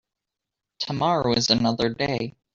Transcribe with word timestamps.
Tomorrow 0.79 1.33
is 1.33 1.51
another 1.51 1.89
day. 1.89 2.33